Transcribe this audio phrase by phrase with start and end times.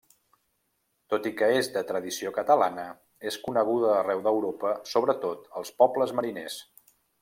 [1.13, 2.87] Tot i que és de tradició catalana
[3.33, 6.63] és coneguda arreu d'Europa, sobretot als pobles mariners.